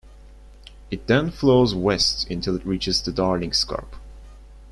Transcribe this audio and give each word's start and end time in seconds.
It 0.89 1.05
then 1.05 1.29
flows 1.29 1.75
west 1.75 2.27
until 2.31 2.55
it 2.55 2.65
reaches 2.65 3.03
the 3.03 3.11
Darling 3.11 3.53
Scarp. 3.53 3.95